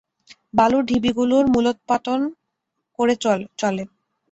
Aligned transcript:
বালুর 0.53 0.83
ঢিবিগুলোর 0.85 1.45
মূলোৎপাটন 1.53 2.19
করে 2.99 3.13
চলে। 3.23 3.45